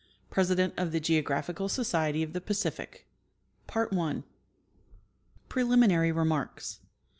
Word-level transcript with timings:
{President 0.31 0.73
of 0.77 0.91
the 0.91 0.99
Geographical 0.99 1.69
Society 1.69 2.23
of 2.23 2.33
the 2.33 2.41
Pacific) 2.41 3.07
Preliminary 3.67 4.23
Remarks. 6.11 6.79